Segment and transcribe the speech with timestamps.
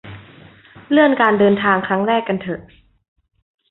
[0.89, 2.61] เลื่อนการเดินทางครั้งแรกกันเถอะ